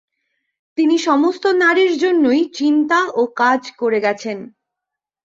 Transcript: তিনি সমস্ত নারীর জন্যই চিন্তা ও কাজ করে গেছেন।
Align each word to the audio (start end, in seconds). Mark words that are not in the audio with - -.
তিনি 0.77 0.95
সমস্ত 0.99 1.43
নারীর 1.61 1.93
জন্যই 1.97 2.41
চিন্তা 2.53 2.99
ও 3.15 3.21
কাজ 3.35 3.61
করে 3.77 3.99
গেছেন। 3.99 4.37